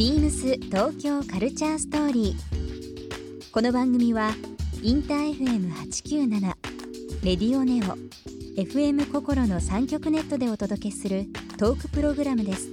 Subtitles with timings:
[0.00, 3.50] ビームス東京カルチャーストーリー。
[3.52, 4.30] この番組は
[4.82, 6.40] インター FM897
[7.22, 7.98] レディオネオ
[8.58, 11.26] FM 心の三極ネットでお届けする
[11.58, 12.70] トークプログラムです。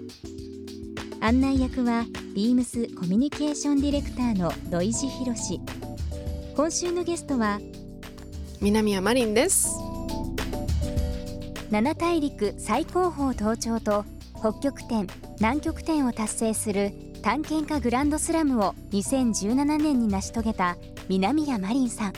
[1.20, 5.60] 案内役はビームスコミュニケーションディレクターの土井博志。
[6.56, 7.60] 今週のゲストは
[8.62, 9.76] 南山マリンです
[11.72, 14.06] 七大陸最高峰登頂と
[14.40, 15.08] 北極点
[15.42, 20.78] 南極点を達成する探検家グランドスラムを2017年に成し遂げた
[21.10, 22.14] 南谷マリンさん。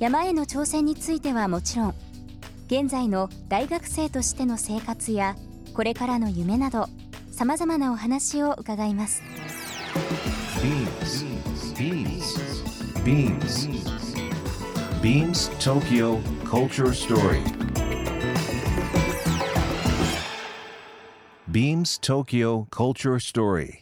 [0.00, 1.94] 山への挑戦についてはもちろん
[2.66, 5.36] 現在の大学生としての生活や
[5.72, 6.88] これからの夢など
[7.30, 9.22] さまざまなお話を伺います。
[14.96, 17.44] BeamsBeamsBeamsTokyo Culture Story.
[21.52, 23.81] Beams Tokyo Culture Story.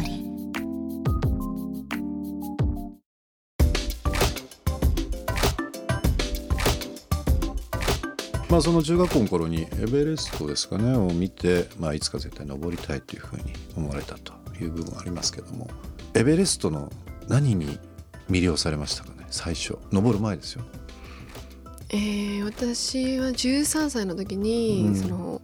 [8.61, 15.67] あその中学校の頃にエベレストですかねを見て、まあ、いつか絶対登りたいというふうに思われたという部分ありますけども。
[16.13, 16.91] エベレストの
[17.27, 17.79] 何に
[18.29, 19.77] 魅了されましたかね最初。
[19.91, 20.63] 登る前ですよ。
[21.89, 24.95] えー、私は13歳の時に、うん。
[24.95, 25.41] その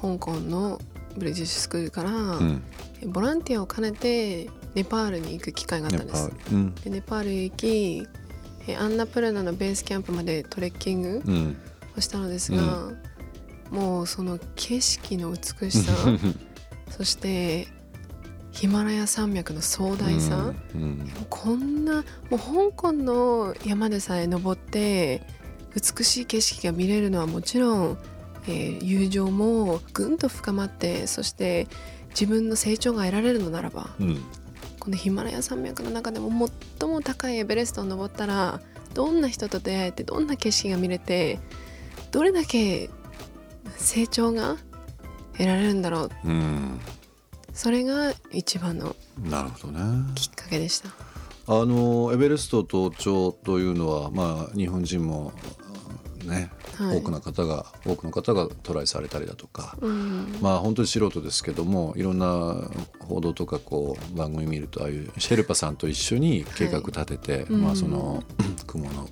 [0.00, 0.80] 香港の
[1.16, 2.62] ブリティッシュスクールから、うん、
[3.06, 6.28] ボランティアを兼ねてネパールに行く機会があったんです。
[6.28, 6.56] ネパール。
[6.56, 6.74] うん。
[6.76, 8.06] でネパールへ行き
[8.68, 11.56] えーアンナプルナのベースキャンプまでトレッキングうん
[11.96, 12.90] をしたのですが、
[13.70, 15.92] もうその景色の美しさ
[16.90, 17.68] そして
[18.50, 20.82] ヒマラヤ山脈の壮大さ、うん。
[20.82, 21.10] うん。
[21.30, 25.22] こんなもう香港の山でさえ登って
[25.74, 27.98] 美しい景色が見れるのはもちろん、
[28.46, 31.68] えー友情もぐんと深まってそして
[32.10, 34.24] 自分の成長が得られるのならばうん。
[34.80, 36.48] このヒマラヤ山脈の中でも
[36.78, 38.60] 最も高いエベレストを登ったら
[38.94, 41.38] どんな人と出会えてどんな景色が見れて
[42.10, 42.90] どれだけ
[43.76, 44.56] 成長が
[45.32, 46.10] 得られるんだろう。
[46.24, 46.80] うん
[47.52, 49.80] それが一番のなるほどね。
[50.14, 50.88] きっかけでした。
[51.46, 55.32] あのエベレスト登頂というのはまあ日本人も
[56.24, 56.98] ね、はい。
[56.98, 60.38] 多くの方が多くの方がトライされたりだとか、うん。
[60.40, 62.70] まあ本当に素人ですけどもいろんな
[63.00, 67.62] 報道とかこう番組見るとああいうシェルパさんと一緒に計画立てて、うん。
[67.62, 68.22] まあその
[68.66, 69.08] 雲の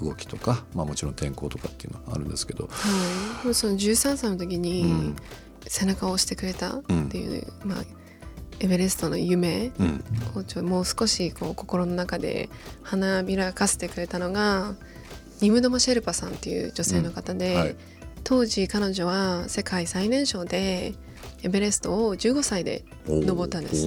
[0.00, 2.70] 動きとか、まあ、もちろん天候とかっていうのはあるんですけど、は
[3.42, 5.16] い、もうその13歳の時にうん。
[5.70, 7.78] 背中を押してくれたっていう、まあ、
[8.60, 10.04] エベレストの夢うん。
[10.34, 12.48] をちょもう少しこう心の中で
[12.82, 14.74] 花びらかせてくれたのが
[15.40, 17.76] ニムドマ・シェルパさんっていう女性の方で、はい。
[18.24, 20.94] 当時彼女は世界最年少で
[21.42, 23.86] エベレストを15歳で登ったんです。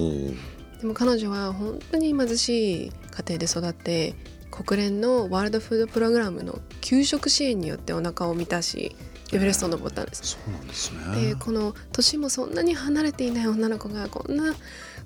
[0.80, 4.14] でも彼女は本当に貧しい家庭で育って
[4.52, 8.94] 国連のワールドフードプログラムの給食支援によってお腹を満たし
[9.32, 10.22] エベレストを登ったんです。
[10.24, 11.28] そうなんですね。
[11.30, 14.54] でこの年もそんなに離れていない女の子がこんな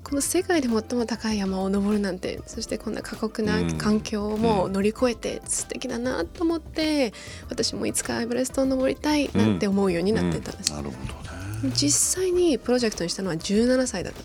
[0.03, 7.13] この世界で最も高い山を登るなんてそしてこんな過酷な環境も乗り越えて素敵だなと思って
[7.49, 10.73] 私もいつかエベレストを登りたいなんて思うようになっていたんです。
[10.73, 11.13] なるほど
[11.67, 11.73] ね。
[11.73, 14.21] 実際にプロジェクトにしたのは17歳だった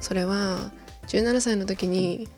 [0.00, 0.72] それは
[1.06, 2.28] 17歳の時に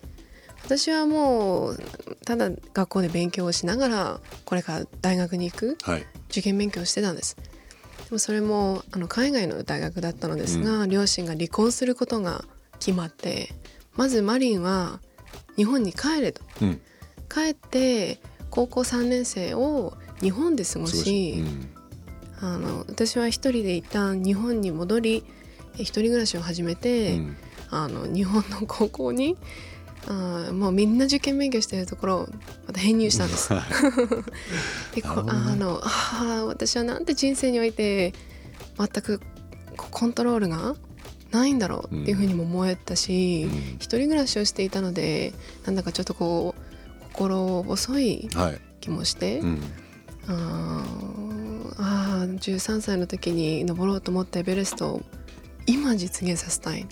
[0.65, 1.79] 私はもう
[2.25, 6.07] ただ学校で勉強をしながらこれから大学に行くはい。
[6.31, 7.37] 受験勉強をしてたんです。
[7.37, 7.43] で
[8.13, 12.45] もそれもあの海外の大学だったのですが、両親が離婚することが
[12.79, 13.49] 決まって
[13.97, 15.01] まずマリンは
[15.57, 16.43] 日本に帰れと。
[16.63, 16.81] うん。
[17.29, 18.21] 帰って
[18.51, 21.69] 高校3年生を日本で過ごし、うん。
[22.41, 25.25] あの私は一人で一旦日本に戻り
[25.79, 27.37] え一人暮らしを始めて、うん。
[27.71, 29.37] あの日本の高校に
[30.07, 32.29] あもうみんな受験勉強してるところ
[32.67, 33.51] また編入したんです。
[34.95, 38.15] でこあのあー私はなんて人生において
[38.79, 39.21] 全く
[39.77, 40.77] コントロールが
[41.31, 45.35] ないんだろうっていうふうにも思えたし、うん一人暮らしをしていたので
[45.67, 48.61] なんだかちょっとこう心細いはい。
[48.81, 49.61] 気もして、うん。
[50.29, 55.03] あーあー13歳の時に登ろうと思ったエベレストを
[55.67, 56.87] 今実現させたい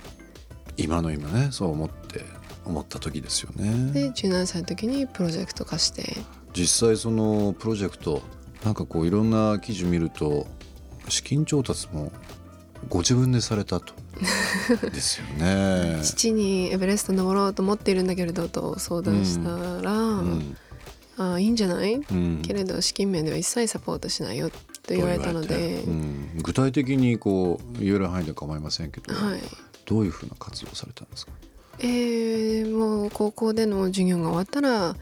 [0.76, 2.24] 今の今ねそう思って
[2.66, 3.92] 思った時ですよね。
[3.92, 6.16] で17歳の時にプロジェクト化して。
[6.54, 8.22] 実際そのプロジェクト
[8.64, 10.46] なんかこういろんな記事見ると
[11.08, 12.10] 資金調達も
[12.88, 13.94] ご自分でされたと。
[14.90, 16.00] ですよね。
[16.04, 19.50] 父にエベレスト登ろうと思っているんだけれどと相談した
[19.82, 20.56] ら、うん。
[21.18, 22.42] ああいいんじゃない、うん。
[22.42, 24.56] けれど資金面では一切サポートしないよと
[24.94, 25.48] 言われたので。
[25.48, 26.38] て、うん。
[26.42, 29.40] 具体的にこう言える範囲で構いませんけど、はい。
[29.84, 31.32] どういうふうな活動をされたんですか？
[31.80, 34.96] えーもう高校での授業が終わったら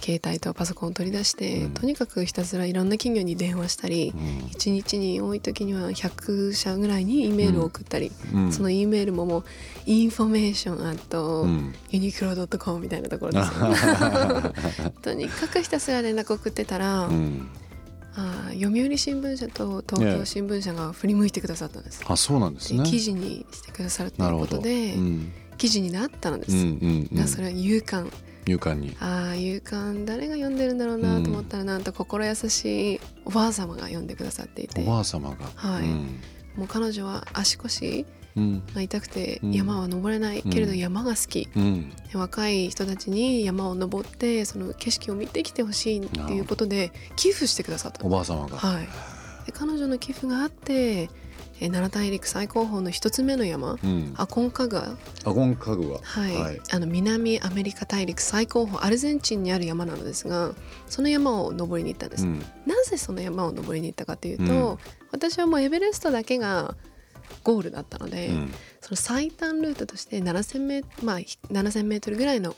[0.00, 1.70] 携帯とパソコンを取り出して、うん。
[1.74, 4.48] とにかくひたすらいろんな企業に電話したり、うん。
[4.50, 8.52] 一日に多い時には100社ぐらいに E メールを送ったり、うん。
[8.52, 9.44] その E メールももう
[9.86, 11.74] インフォメーションあと、うん。
[11.90, 14.92] ユニクロ .com みたいなところですよ。
[15.02, 17.48] とにかくひたすら連絡送ってたら、うん。
[18.18, 22.02] あー読売新聞社と東京新聞社が振り向いてくださったんです。
[22.06, 22.82] あそうなんですね。
[22.82, 24.62] で記事にしてくださるというなるほど。
[25.56, 26.52] 記事になったのです。
[26.52, 28.10] うんうんそれは夕刊。
[28.46, 28.96] 夕刊に。
[29.00, 30.04] ああ夕刊。
[30.04, 34.82] 誰が読んでるんだろうなと思ったら、なんと心優しいおばあ様が読んでくださっていて。
[34.82, 35.46] おばあ様が。
[35.54, 35.84] はい。
[35.84, 36.20] うん。
[36.56, 38.06] もう彼女は足腰
[38.36, 38.62] うん。
[38.74, 39.52] が痛くてうん。
[39.52, 41.48] 山は登れない、けれどうん山が好き、
[42.14, 48.04] 若い人たちに山を登ってその景色を見てきてほしいっていうことで寄付してくださった。
[48.04, 48.58] おばあ様が。
[48.58, 48.86] はい、
[49.46, 51.10] で彼女の寄付があって
[51.60, 54.14] えー七大陸最高峰の一つ目の山うん。
[54.16, 55.30] アコンカガア。
[55.32, 56.00] ゴンカグワ。
[56.02, 56.60] はい、はい。
[56.70, 60.54] あの南アメリカ大陸最高峰アルゼンチンにある山なのですが
[60.86, 62.40] その山を登りに行ったんです、うん。
[62.66, 64.78] なぜその山を登りに行ったかというと、うん。
[65.12, 66.76] 私はもうエベレストだけが
[67.42, 68.52] ゴールだったので、うん。
[68.80, 72.54] その最短ルートとして7000メ,、まあ、7000メートルぐらいの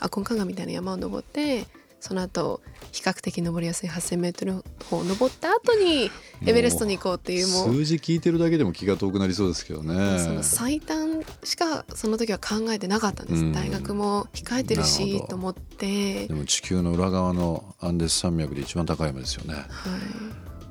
[0.00, 1.66] アコンカガみたいな山を登って
[2.00, 2.60] その後
[2.92, 6.10] 比較的登りやすい8000メートル方を登った後に
[6.46, 10.18] エベレストに行こうっていうもう数字聞いてるだけでも気が遠くなりそうですけどね。
[10.18, 19.54] その最短しかその時は考えてなかったんです、うん大学も控えてるしと思ってでも地球の裏側のアンデス山脈で一番高い山ですよね。
[19.54, 19.60] は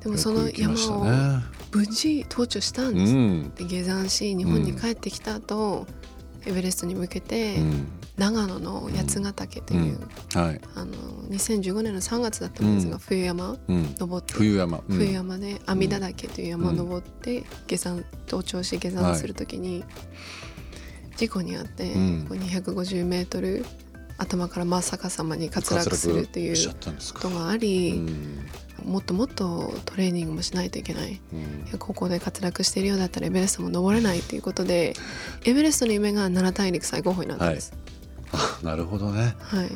[0.00, 1.60] い、でもその山をね。
[1.72, 3.50] 無事登頂したんうです、ん。
[3.54, 5.86] で下山し日本に帰ってきた後、
[6.46, 7.88] エベレストに向けて、うん。
[8.16, 10.00] 長野の八ヶ岳という、
[10.34, 10.60] はい。
[10.74, 10.94] あの
[11.30, 13.94] 2015年の3月だったんですが、うん冬山うん。
[13.98, 14.82] 登って冬山。
[14.88, 19.84] うん冬山で阿弥陀岳という山を登って下山登頂し下山する時に
[21.16, 23.64] 事故に遭って、うんこう250メートル
[24.18, 26.56] 頭から真っ逆さまに滑落するという。
[27.14, 28.46] ことがあうり、ん。
[28.84, 34.94] もっともっとトレーニングもしないといけないうんここで滑落しているようだったらエベレストも登れないということで
[35.44, 37.72] エベレストの夢が七大陸最高峰になったんです。
[38.32, 39.34] あ なるほどね。
[39.40, 39.70] はい、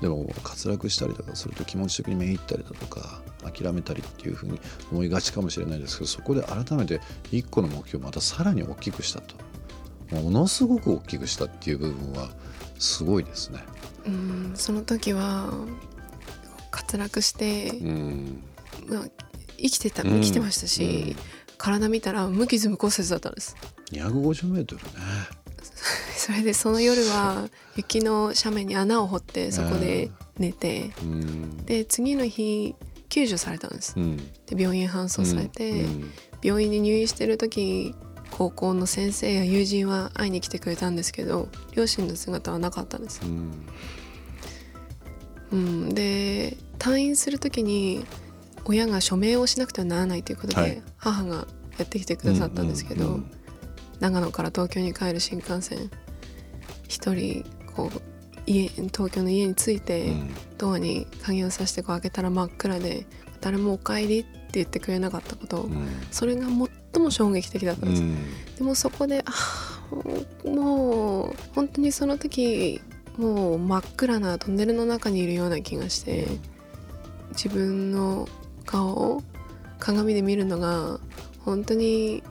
[0.00, 4.60] でも滑落したりとかすると気持ち的にめいったりだとか諦めたりっていうふうに
[4.92, 7.00] 思いがちかもしれないですけどそこで改めて
[7.30, 9.36] 一個の目標をまたさらに大きくしたと
[10.10, 12.30] ものすごく大きくしたっていう部分は
[12.78, 13.64] すごいですね。
[14.06, 15.66] うんその時は滑
[16.96, 18.42] 落して、うん。
[18.88, 19.04] まあ、
[19.58, 20.20] 生きてたうん。
[20.20, 21.16] 生きてましたし、
[21.58, 23.56] 体見たら無傷無骨折だったんです。
[23.92, 24.88] 250メートルね。
[26.16, 31.64] それでその夜は雪の斜面に穴を掘ってそこで寝て、うん。
[31.66, 32.74] で次の日
[33.08, 33.94] 救助されたんです。
[33.96, 34.16] うん。
[34.16, 36.10] で病院搬送されて、うん。
[36.42, 37.94] 病院に入院してる時
[38.30, 43.20] 高校の先生や友人は会いに来てくれたんですけど両親の姿はなかったんです。
[45.52, 45.58] うん。
[45.58, 48.04] うん、で退院する時に
[48.64, 50.82] 親が署名をしなくてはならないということで、はい。
[50.96, 51.46] 母が
[51.78, 53.30] やってきてくださったんですけど、うんうん
[54.00, 55.90] 長野から東京に帰る新幹線
[56.86, 58.00] 一人こう
[58.46, 60.30] 家東京の家に着いて、うん。
[60.56, 63.06] ドアに鍵をさしてこう開けたら真っ暗で
[63.40, 65.88] 誰も「お帰り」って言ってくれなかったこと、うん。
[66.12, 68.16] それが最も衝撃的だったんです、うん。
[68.56, 72.80] でもそこであーもう本当にその時
[73.18, 76.28] もう真っ暗なトンネルの中にいるような気がして
[77.30, 78.28] 自分の
[78.64, 79.22] 顔を
[79.80, 81.00] 鏡で見るのが
[81.44, 82.22] 本当に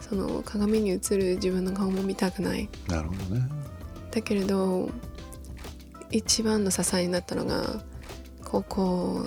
[0.00, 2.68] その鏡に映る自分の顔も見たくない。
[2.88, 3.42] なるほどね。
[4.10, 4.88] だけれど
[6.10, 7.82] 一番の支えになったのが
[8.44, 9.26] 高校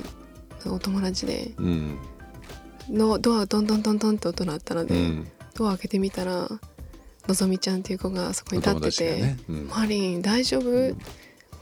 [0.65, 1.98] のお友達でうん。
[2.89, 5.27] のドアがドンドンドンドンって音鳴ったので、うん。
[5.53, 6.50] ドア開けてみたら
[7.27, 9.67] のぞみちゃんっていう子がそこに立ってて「がねうん。
[9.67, 10.63] マリン大丈夫？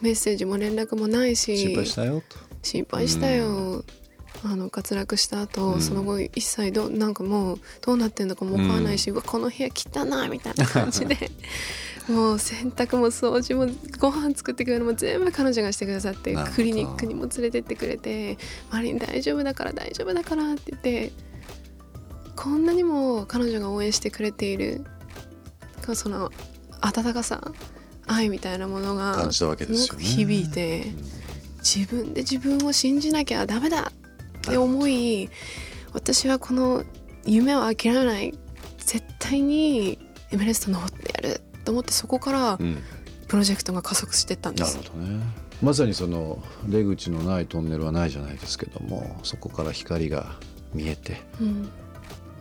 [0.02, 2.38] メッセージも連絡もないし心配したよと。
[2.64, 3.84] 心配したよ。
[4.44, 5.82] あの滑落した後、うん。
[5.82, 11.30] その後一切どうなんかもうどうなってんのかも分からないし、うわこの部屋汚いみたいな感じで。
[12.10, 18.40] もう洗濯も掃除もご飯作ってくれるのも全部彼女がしてくださってクリニックにも連れてってくれて
[18.72, 21.12] 「マリン大丈夫だから大丈夫だから」って言って
[22.36, 24.84] こんなにも彼女が応援してくれている
[25.96, 26.32] その
[26.82, 27.42] 温かさ
[28.08, 29.90] 愛みたいなものが感じたわけですよね。
[29.92, 30.94] ごく響いて。
[31.64, 35.30] 自分で自分を信じなきゃダメだって思い
[35.94, 36.84] 私はこの
[37.24, 38.34] 夢を諦めない
[38.80, 40.00] 絶対に
[40.32, 42.82] エベレスト登ってやると思ってそこからうん。
[43.28, 45.24] プロジェクトが加速していったんでなるすほどね。
[45.62, 50.36] まさにその出口のないトンネルはないじゃないですけどもそこから光が
[50.74, 51.70] 見えてうん。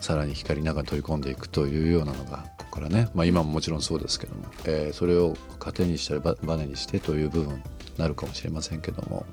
[0.00, 2.46] さらに光の中に取り込んでいくというようなのが
[2.80, 7.62] からね、まあ、今ももちろんそうですけども、えーそれを糧にしたりばバネにしてという部分に
[7.98, 9.26] なるかもしれませんけども。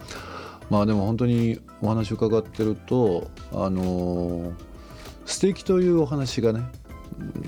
[0.69, 4.53] まあでも本当にお話を伺ってるとあのー
[5.25, 6.63] 素敵というお話がね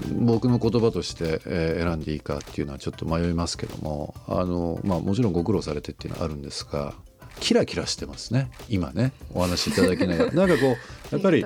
[0.09, 4.15] うん僕の言葉として、えー選んでいいかっていうのはちょっと迷いますけども。
[4.27, 6.93] あの、まあ、もちろんご苦労されてっていうのはあるんですが
[7.39, 8.51] キラキラしてますね。
[8.67, 9.11] 今ね。
[9.33, 10.31] お話しいただきながら。
[10.31, 10.75] なんかこ
[11.11, 11.39] うやっぱり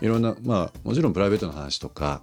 [0.00, 2.22] いろんなまあもちろんプライベートの話とか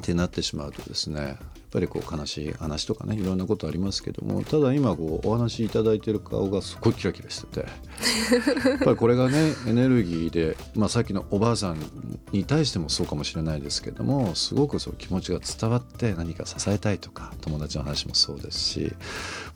[0.00, 1.36] ってなってしまうとですねやっ
[1.70, 7.66] ぱりこう悲しい話とかねいろんなことありますけどもただ今こうお話しいただいてる顔がすごいキラキラしてて
[8.70, 11.78] やっぱりこれがねエネルギーで、まあ、さっきのおばあさん
[12.32, 18.92] に対してもそうかもしれないですけどもすごくそう気持ちが伝わって何か支えたいとか友達の話もそうですし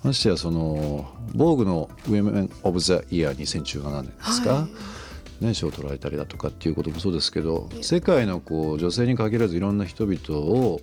[0.02, 4.97] ましてやその防具の「Women of the Year」2017年ですか、はい
[5.40, 10.80] ね、賞を取られたりだとかっていうこともそうですけど世界のこう女性に限らずいろんな人々を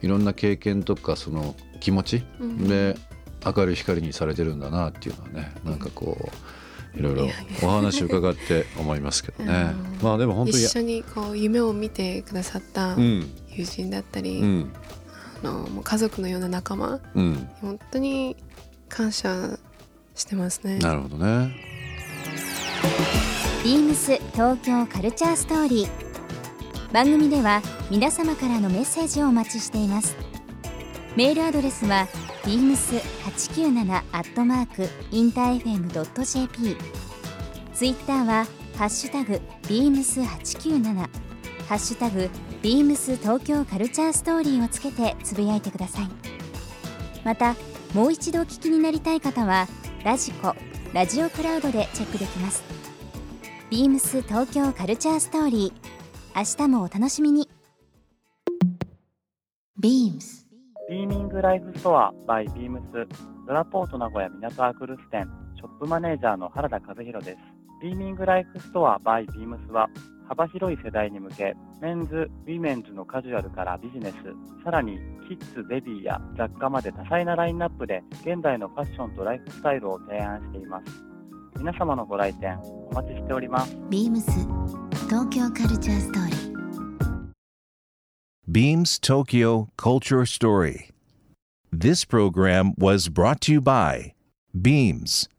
[0.00, 2.68] いろんな経験とかその気持ちうん。
[2.68, 2.96] で
[3.44, 6.16] 明るい光にされてるんだなっていうのはねなんかこ
[6.96, 7.28] ういろいろ
[7.62, 9.74] お話伺って思いますけどね。
[10.00, 10.06] うん。
[10.06, 13.30] まあでも本当に一緒にこう夢を見てくださったうん。
[13.50, 14.72] 友人だったり、うん。
[15.42, 17.48] あのもう家族のような仲間うん。
[17.60, 18.36] 本当に
[18.88, 19.58] 感謝
[20.14, 20.78] してますね。
[20.78, 21.73] なるほどね
[23.64, 26.92] ビームス東京カルチャーストーリー。
[26.92, 30.18] 番組では皆様からのメッセージをお待ちしています。
[31.16, 32.06] メールアドレスは
[32.42, 36.76] beams897 アットマークインター FM.jp
[37.72, 38.44] ツイッターは
[38.76, 41.08] ハッシュタグ beams897 ハ
[41.76, 42.28] ッシュタグ
[42.60, 46.08] beams 東京カルチャーストーリーをつけてつぶやいてください。
[47.24, 47.56] また
[47.94, 49.68] もう一度お聞きになりたい方は
[50.04, 50.54] ラジコ
[50.92, 52.83] ラジオクラウドでチェックできます。
[53.74, 56.60] ビームス東京カルチャーストーリー。
[56.60, 57.48] 明日もお楽しみに。
[59.82, 60.46] beams
[60.88, 63.08] ビーミングライフストア by ビームス。
[63.48, 67.38] ドラポート名古屋港アクルス店ショップマネージャーの原田和弘です。
[67.82, 69.90] ビーミングライフストア by ビームスは
[70.28, 74.14] 幅広い世代に向けメンズ、ウィメンズのカジュアルからビジネス、
[74.62, 81.13] さらにキッズ、ベビーや雑貨まで多彩なラインナップで現代のファッションとライフスタイルを提案しています。
[81.57, 83.75] 皆様のご来店お待ちしております。
[83.89, 84.23] beams
[85.07, 86.49] 東京カルチャーストーリー
[88.51, 90.89] Beams Tokyo Culture Story.
[91.71, 94.13] This program was brought to you by
[94.59, 95.29] Beams.